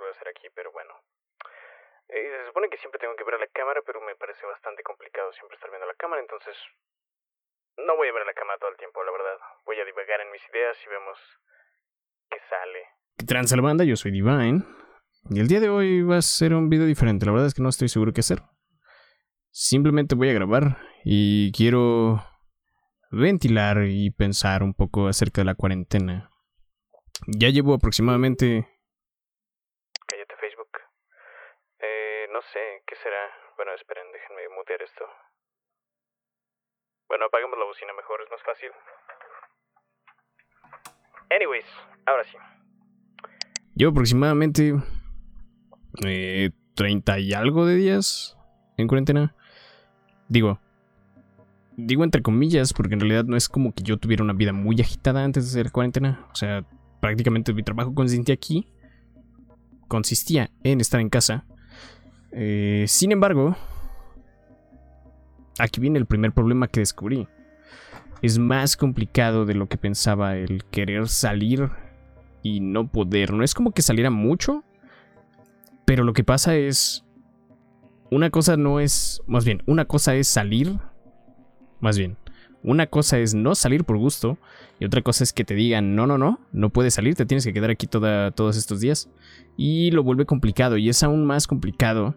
[0.00, 0.94] puedo hacer aquí, pero bueno.
[2.08, 4.82] Eh, se supone que siempre tengo que ver a la cámara, pero me parece bastante
[4.82, 6.56] complicado siempre estar viendo la cámara, entonces
[7.76, 9.38] no voy a ver a la cámara todo el tiempo, la verdad.
[9.64, 11.18] Voy a divagar en mis ideas y vemos
[12.30, 12.82] qué sale.
[13.26, 14.64] Trans banda, yo soy Divine.
[15.30, 17.26] Y el día de hoy va a ser un video diferente.
[17.26, 18.38] La verdad es que no estoy seguro qué hacer.
[19.50, 22.24] Simplemente voy a grabar y quiero
[23.10, 26.30] ventilar y pensar un poco acerca de la cuarentena.
[27.26, 28.66] Ya llevo aproximadamente...
[30.06, 30.70] Cállate Facebook.
[31.80, 33.30] Eh, no sé, ¿qué será?
[33.74, 35.04] Esperen, déjenme mutear esto.
[37.08, 38.70] Bueno, apaguemos la bocina mejor, es más fácil.
[41.30, 41.66] Anyways,
[42.06, 42.36] ahora sí.
[43.74, 44.74] Llevo aproximadamente
[46.04, 48.36] eh, 30 y algo de días
[48.76, 49.34] en cuarentena.
[50.28, 50.60] Digo,
[51.76, 54.80] digo entre comillas, porque en realidad no es como que yo tuviera una vida muy
[54.80, 56.26] agitada antes de hacer cuarentena.
[56.32, 56.64] O sea,
[57.00, 58.72] prácticamente mi trabajo consistía aquí.
[59.88, 61.44] Consistía en estar en casa.
[62.32, 63.56] Eh, sin embargo,
[65.58, 67.28] aquí viene el primer problema que descubrí.
[68.22, 71.70] Es más complicado de lo que pensaba el querer salir
[72.42, 73.32] y no poder.
[73.32, 74.64] No es como que saliera mucho,
[75.84, 77.04] pero lo que pasa es...
[78.10, 79.22] Una cosa no es...
[79.26, 80.78] Más bien, una cosa es salir.
[81.78, 82.16] Más bien,
[82.62, 84.38] una cosa es no salir por gusto
[84.78, 87.44] y otra cosa es que te digan, no, no, no, no puedes salir, te tienes
[87.44, 89.10] que quedar aquí toda, todos estos días.
[89.56, 92.14] Y lo vuelve complicado y es aún más complicado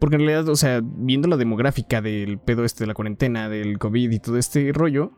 [0.00, 3.78] porque en realidad, o sea, viendo la demográfica del pedo este de la cuarentena, del
[3.78, 5.12] COVID y todo este rollo,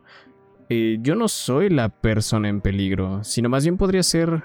[0.69, 4.43] eh, yo no soy la persona en peligro, sino más bien podría ser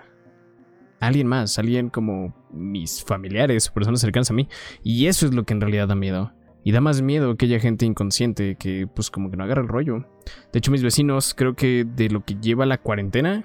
[1.00, 4.48] alguien más, alguien como mis familiares personas cercanas a mí.
[4.84, 6.32] Y eso es lo que en realidad da miedo.
[6.68, 9.68] Y da más miedo que haya gente inconsciente que pues como que no agarra el
[9.68, 10.04] rollo.
[10.52, 13.42] De hecho mis vecinos creo que de lo que lleva la cuarentena,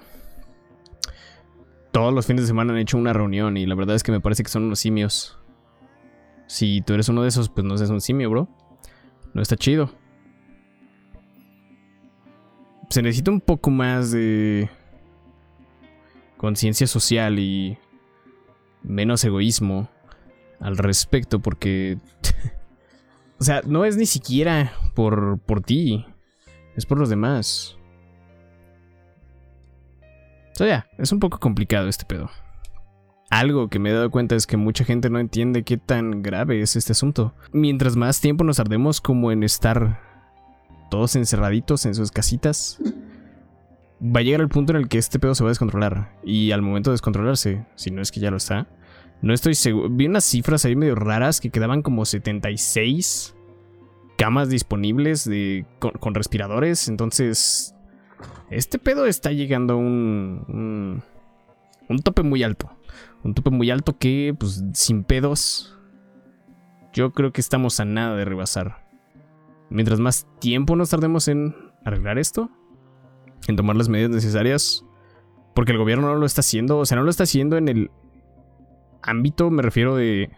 [1.90, 4.20] todos los fines de semana han hecho una reunión y la verdad es que me
[4.20, 5.38] parece que son unos simios.
[6.48, 8.46] Si tú eres uno de esos, pues no seas un simio, bro.
[9.32, 9.90] No está chido.
[12.90, 14.68] Se necesita un poco más de
[16.36, 17.78] conciencia social y
[18.82, 19.88] menos egoísmo
[20.60, 21.96] al respecto porque...
[23.44, 26.06] o sea, no es ni siquiera por, por ti,
[26.76, 27.76] es por los demás.
[30.58, 32.30] O ya, es un poco complicado este pedo.
[33.28, 36.62] Algo que me he dado cuenta es que mucha gente no entiende qué tan grave
[36.62, 37.34] es este asunto.
[37.52, 40.00] Mientras más tiempo nos ardemos como en estar
[40.90, 42.78] todos encerraditos en sus casitas,
[44.00, 46.16] va a llegar el punto en el que este pedo se va a descontrolar.
[46.24, 48.68] Y al momento de descontrolarse, si no es que ya lo está,
[49.24, 49.88] no estoy seguro.
[49.90, 53.34] Vi unas cifras ahí medio raras que quedaban como 76
[54.18, 56.88] camas disponibles de, con, respiradores.
[56.88, 57.74] Entonces,
[58.50, 61.02] este pedo está llegando a un, un,
[61.88, 62.70] un tope muy alto.
[63.22, 65.74] Un tope muy alto que, pues, sin pedos,
[66.92, 68.84] yo creo que estamos a nada de rebasar.
[69.70, 72.50] Mientras más tiempo nos tardemos en arreglar esto,
[73.48, 74.84] en tomar las medidas necesarias,
[75.54, 77.90] porque el gobierno no lo está haciendo, o sea, no lo está haciendo en el
[79.04, 80.30] ámbito, me refiero de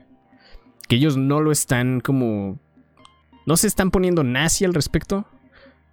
[0.88, 2.59] que ellos no lo están como...
[3.47, 5.27] No se están poniendo nazi al respecto.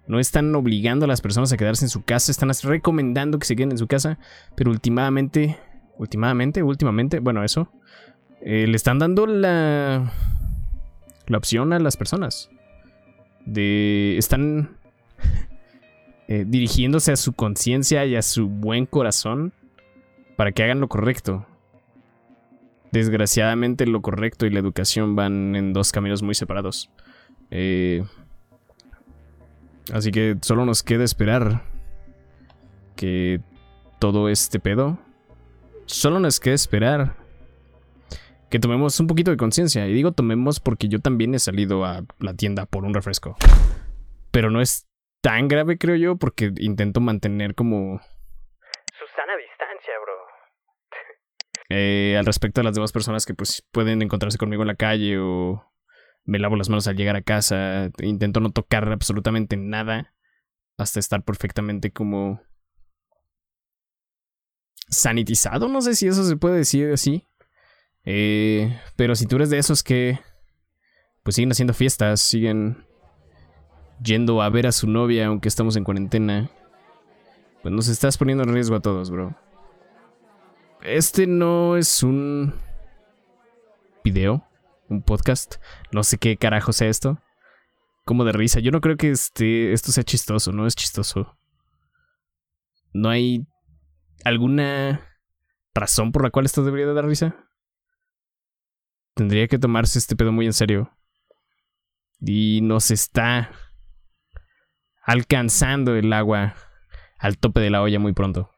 [0.06, 3.56] No están obligando a las personas a quedarse en su casa, están recomendando que se
[3.56, 4.18] queden en su casa,
[4.54, 5.56] pero últimamente
[5.98, 7.70] últimamente, últimamente, bueno, eso,
[8.40, 10.12] eh, le están dando la,
[11.26, 12.50] la opción a las personas.
[13.44, 14.76] De, están
[16.28, 19.52] eh, dirigiéndose a su conciencia y a su buen corazón
[20.36, 21.46] para que hagan lo correcto.
[22.94, 26.92] Desgraciadamente lo correcto y la educación van en dos caminos muy separados.
[27.50, 28.04] Eh,
[29.92, 31.64] así que solo nos queda esperar
[32.94, 33.40] que
[33.98, 34.96] todo este pedo
[35.86, 37.16] solo nos queda esperar
[38.48, 39.88] que tomemos un poquito de conciencia.
[39.88, 43.34] Y digo tomemos porque yo también he salido a la tienda por un refresco.
[44.30, 44.86] Pero no es
[45.20, 48.00] tan grave, creo yo, porque intento mantener como...
[51.76, 55.18] eh, al respecto a las demás personas que pues pueden encontrarse conmigo en la calle
[55.18, 55.72] o
[56.24, 57.90] me lavo las manos al llegar a casa.
[57.98, 60.14] Intento no tocar absolutamente nada
[60.76, 62.40] hasta estar perfectamente como
[64.88, 67.26] sanitizado, no sé si eso se puede decir así.
[68.04, 70.20] Eh, pero si tú eres de esos que
[71.24, 72.86] pues siguen haciendo fiestas, siguen
[74.00, 76.52] yendo a ver a su novia aunque estamos en cuarentena,
[77.62, 79.36] pues nos estás poniendo en riesgo a todos, bro.
[80.84, 82.52] Este no es un
[84.04, 84.46] video,
[84.90, 85.54] un podcast,
[85.92, 87.22] no sé qué carajo sea esto.
[88.04, 91.38] Como de risa, yo no creo que este, esto sea chistoso, no es chistoso.
[92.92, 93.46] No hay
[94.26, 95.00] alguna
[95.74, 97.34] razón por la cual esto debería de dar risa.
[99.14, 100.94] Tendría que tomarse este pedo muy en serio.
[102.20, 103.50] Y nos está
[105.02, 106.54] alcanzando el agua
[107.18, 108.53] al tope de la olla muy pronto.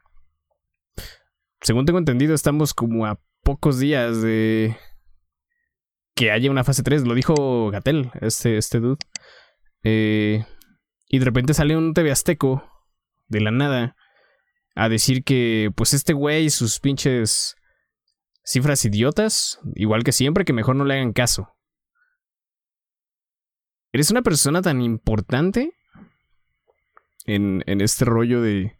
[1.66, 4.76] Según tengo entendido, estamos como a pocos días de
[6.14, 7.04] que haya una fase 3.
[7.04, 9.04] Lo dijo Gatel, este, este dude.
[9.82, 10.44] Eh,
[11.08, 12.62] y de repente sale un TV Azteco
[13.26, 13.96] de la nada
[14.76, 17.56] a decir que, pues, este güey y sus pinches
[18.44, 21.48] cifras idiotas, igual que siempre, que mejor no le hagan caso.
[23.90, 25.72] ¿Eres una persona tan importante
[27.24, 28.78] en, en este rollo de,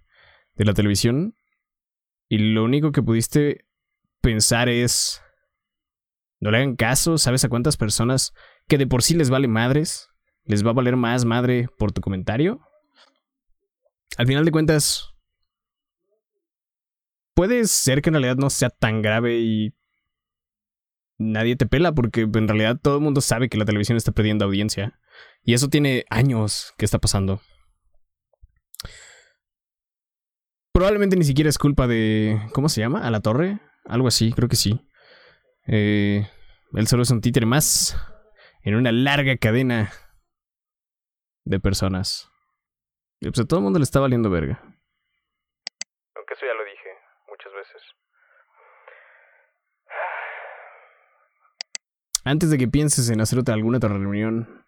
[0.54, 1.35] de la televisión?
[2.28, 3.64] Y lo único que pudiste
[4.20, 5.22] pensar es...
[6.38, 8.34] No le hagan caso, ¿sabes a cuántas personas
[8.68, 10.10] que de por sí les vale madres?
[10.44, 12.60] ¿Les va a valer más madre por tu comentario?
[14.18, 15.14] Al final de cuentas,
[17.34, 19.74] puede ser que en realidad no sea tan grave y
[21.18, 24.44] nadie te pela porque en realidad todo el mundo sabe que la televisión está perdiendo
[24.44, 24.98] audiencia.
[25.42, 27.40] Y eso tiene años que está pasando.
[30.76, 32.38] Probablemente ni siquiera es culpa de...
[32.52, 33.00] ¿Cómo se llama?
[33.00, 33.60] ¿A la torre?
[33.86, 34.86] Algo así, creo que sí.
[35.66, 36.28] Eh,
[36.74, 37.96] él solo es un títere más
[38.60, 39.90] en una larga cadena
[41.46, 42.30] de personas.
[43.20, 44.60] Y pues a todo el mundo le está valiendo verga.
[46.14, 46.90] Aunque eso ya lo dije
[47.30, 47.82] muchas veces.
[52.22, 54.62] Antes de que pienses en hacer otra, alguna otra reunión,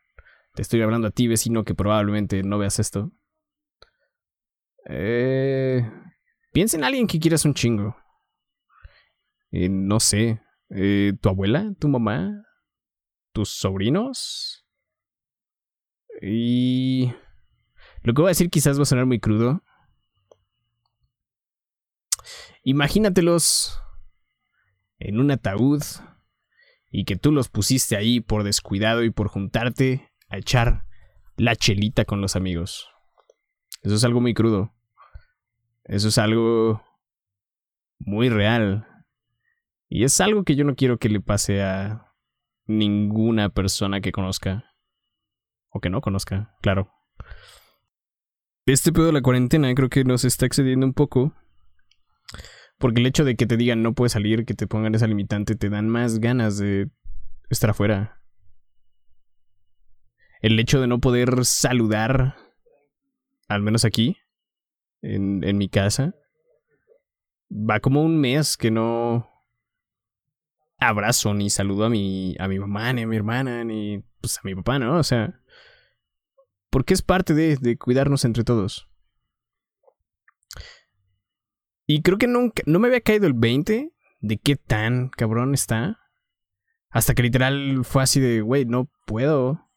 [0.54, 3.12] te estoy hablando a ti, vecino, que probablemente no veas esto.
[4.88, 5.82] Eh,
[6.52, 7.96] piensa en alguien que quieras un chingo.
[9.50, 10.40] Eh, no sé,
[10.70, 12.44] eh, tu abuela, tu mamá,
[13.32, 14.66] tus sobrinos.
[16.22, 17.12] Y...
[18.02, 19.62] Lo que voy a decir quizás va a sonar muy crudo.
[22.62, 23.80] Imagínatelos
[24.98, 25.82] en un ataúd
[26.90, 30.86] y que tú los pusiste ahí por descuidado y por juntarte a echar
[31.36, 32.88] la chelita con los amigos.
[33.82, 34.77] Eso es algo muy crudo.
[35.88, 36.82] Eso es algo
[37.98, 38.86] muy real.
[39.88, 42.12] Y es algo que yo no quiero que le pase a
[42.66, 44.74] ninguna persona que conozca.
[45.70, 46.92] O que no conozca, claro.
[48.66, 51.32] Este pedo de la cuarentena creo que nos está excediendo un poco.
[52.76, 55.56] Porque el hecho de que te digan no puedes salir, que te pongan esa limitante,
[55.56, 56.90] te dan más ganas de
[57.48, 58.20] estar afuera.
[60.42, 62.36] El hecho de no poder saludar,
[63.48, 64.18] al menos aquí,
[65.02, 66.14] en, en mi casa,
[67.50, 69.28] va como un mes que no
[70.78, 74.40] abrazo ni saludo a mi, a mi mamá, ni a mi hermana, ni pues a
[74.44, 74.98] mi papá, ¿no?
[74.98, 75.40] O sea,
[76.70, 78.88] porque es parte de, de cuidarnos entre todos.
[81.86, 85.98] Y creo que nunca, no me había caído el 20 de qué tan cabrón está.
[86.90, 89.68] Hasta que literal fue así de, güey, no puedo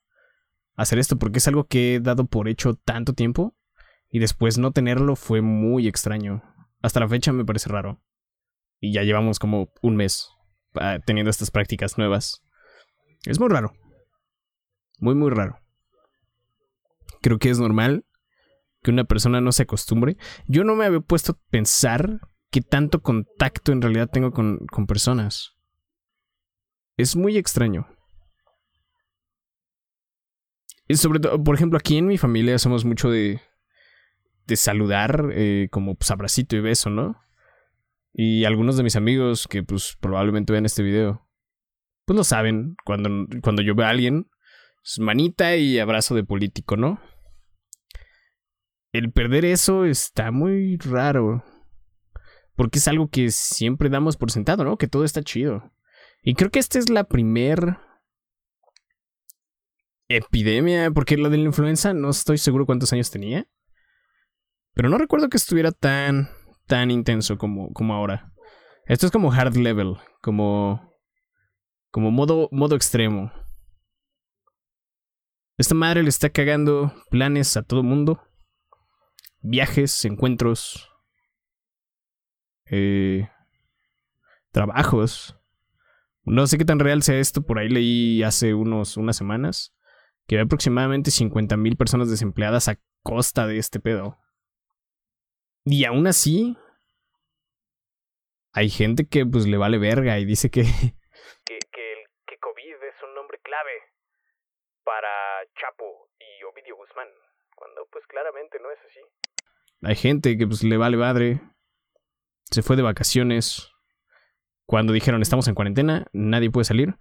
[0.76, 3.56] hacer esto porque es algo que he dado por hecho tanto tiempo.
[4.12, 6.44] Y después no tenerlo fue muy extraño.
[6.82, 8.02] Hasta la fecha me parece raro.
[8.80, 10.30] Y ya llevamos como un mes
[10.76, 12.44] ah, teniendo estas prácticas nuevas.
[13.26, 13.72] Es muy raro.
[15.00, 15.60] Muy, muy raro.
[17.22, 18.06] Creo que es normal
[18.84, 20.18] que una persona no se acostumbre.
[20.48, 24.88] Yo no me había puesto a pensar qué tanto contacto en realidad tengo con, con
[24.88, 25.56] personas.
[26.98, 27.88] Es muy extraño.
[30.88, 33.40] Y sobre todo, por ejemplo, aquí en mi familia somos mucho de,
[34.52, 37.16] de saludar eh, como pues abracito y beso, ¿no?
[38.14, 41.26] Y algunos de mis amigos que pues probablemente vean este video,
[42.04, 42.76] pues lo saben.
[42.84, 43.10] Cuando,
[43.42, 44.30] cuando yo veo a alguien,
[44.84, 47.00] es manita y abrazo de político, ¿no?
[48.92, 51.46] El perder eso está muy raro.
[52.56, 54.78] Porque es algo que siempre damos por sentado, ¿no?
[54.78, 55.72] Que todo está chido.
[56.24, 57.78] Y creo que esta es la primer
[60.10, 63.48] epidemia, porque la de la influenza no estoy seguro cuántos años tenía.
[64.74, 66.30] Pero no recuerdo que estuviera tan,
[66.68, 68.34] tan intenso como, como ahora.
[68.86, 70.96] Esto es como hard level, como,
[71.92, 73.32] como modo, modo extremo.
[75.58, 78.22] Esta madre le está cagando planes a todo mundo.
[79.42, 80.90] Viajes, encuentros,
[82.66, 83.30] eh,
[84.52, 85.38] trabajos.
[86.24, 89.76] No sé qué tan real sea esto, por ahí leí hace unos, unas semanas
[90.28, 94.18] que hay aproximadamente 50.000 personas desempleadas a costa de este pedo.
[95.66, 96.58] Y aún así,
[98.54, 100.64] hay gente que pues le vale verga y dice que...
[101.46, 103.72] Que, que, el, que COVID es un nombre clave
[104.84, 105.10] para
[105.60, 107.08] Chapo y Ovidio Guzmán,
[107.56, 109.00] cuando pues claramente no es así.
[109.84, 111.42] Hay gente que pues le vale madre.
[112.52, 113.72] Se fue de vacaciones
[114.66, 116.96] Cuando dijeron estamos en cuarentena, nadie puede salir.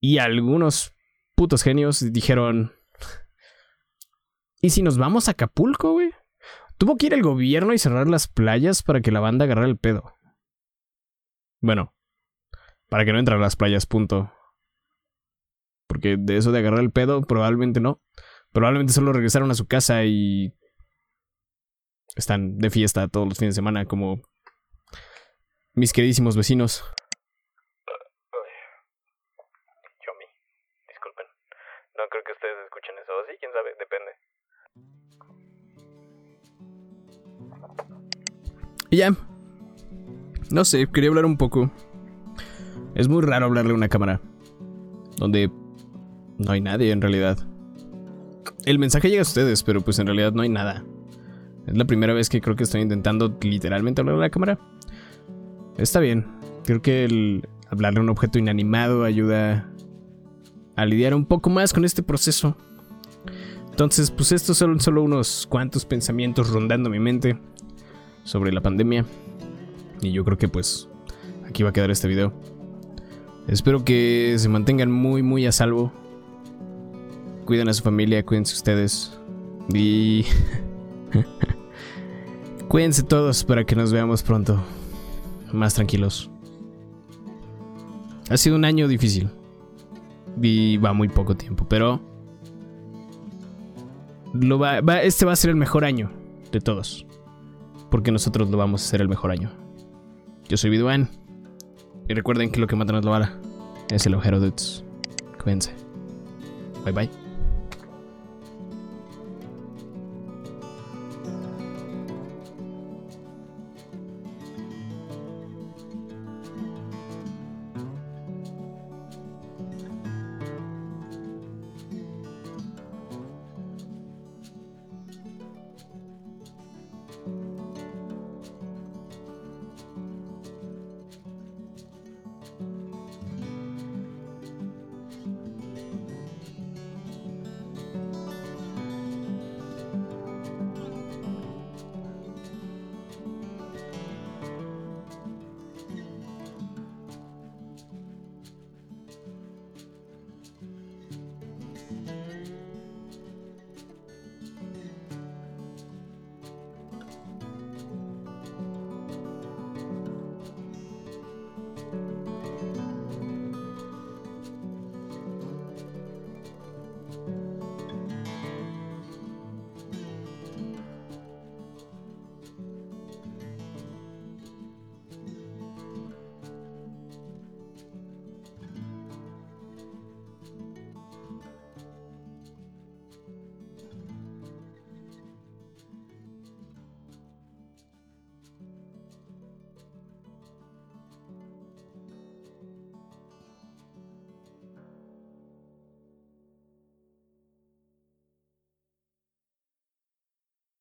[0.00, 0.94] Y algunos
[1.34, 2.72] putos genios dijeron...
[4.62, 6.12] ¿Y si nos vamos a Acapulco, güey?
[6.78, 9.78] Tuvo que ir el gobierno y cerrar las playas para que la banda agarrara el
[9.78, 10.12] pedo.
[11.62, 11.94] Bueno,
[12.88, 14.30] para que no entren a las playas, punto.
[15.88, 18.02] Porque de eso de agarrar el pedo, probablemente no.
[18.52, 20.54] Probablemente solo regresaron a su casa y
[22.14, 24.20] están de fiesta todos los fines de semana como
[25.72, 26.84] mis queridísimos vecinos.
[30.06, 30.24] Yomi,
[30.88, 31.26] disculpen.
[31.96, 33.12] No creo que ustedes escuchen eso.
[33.28, 34.12] Sí, quién sabe, depende.
[38.96, 39.14] Ya.
[40.50, 41.70] No sé, quería hablar un poco.
[42.94, 44.22] Es muy raro hablarle a una cámara.
[45.18, 45.50] Donde
[46.38, 47.38] no hay nadie en realidad.
[48.64, 50.82] El mensaje llega a ustedes, pero pues en realidad no hay nada.
[51.66, 54.58] Es la primera vez que creo que estoy intentando literalmente hablar a la cámara.
[55.76, 56.26] Está bien.
[56.64, 59.70] Creo que el hablarle a un objeto inanimado ayuda
[60.74, 62.56] a lidiar un poco más con este proceso.
[63.68, 67.38] Entonces, pues estos son solo unos cuantos pensamientos rondando mi mente
[68.26, 69.06] sobre la pandemia.
[70.02, 70.88] Y yo creo que pues
[71.48, 72.34] aquí va a quedar este video.
[73.48, 75.92] Espero que se mantengan muy muy a salvo.
[77.46, 79.18] Cuiden a su familia, cuídense ustedes.
[79.72, 80.26] Y...
[82.68, 84.62] cuídense todos para que nos veamos pronto.
[85.52, 86.28] Más tranquilos.
[88.28, 89.30] Ha sido un año difícil.
[90.42, 92.00] Y va muy poco tiempo, pero...
[94.34, 96.10] Lo va, este va a ser el mejor año
[96.50, 97.06] de todos.
[97.96, 99.50] Porque nosotros lo vamos a hacer el mejor año.
[100.50, 101.08] Yo soy Biduan.
[102.06, 103.40] Y recuerden que lo que mata no es la.
[103.88, 104.84] Es el agujero dudes.
[105.42, 105.72] Cuídense.
[106.84, 107.25] Bye bye.